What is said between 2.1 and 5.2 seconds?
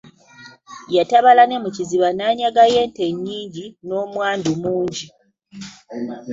n'anyagayo ente nnyingi n'omwandu mungi.